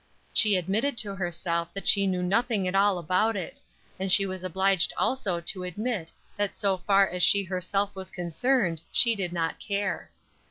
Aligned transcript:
She 0.33 0.55
admitted 0.55 0.97
to 0.97 1.13
herself 1.13 1.71
that 1.75 1.87
she 1.87 2.07
knew 2.07 2.23
nothing 2.23 2.67
at 2.67 2.73
all 2.73 2.97
about 2.97 3.35
it; 3.37 3.61
and 3.99 4.11
she 4.11 4.25
was 4.25 4.43
obliged 4.43 4.91
also 4.97 5.39
to 5.39 5.63
admit 5.63 6.11
that 6.35 6.57
so 6.57 6.75
far 6.75 7.07
as 7.07 7.21
she 7.21 7.43
herself 7.43 7.95
was 7.95 8.09
concerned 8.09 8.81
she 8.91 9.13
did 9.13 9.31
not 9.31 9.59
care. 9.59 10.09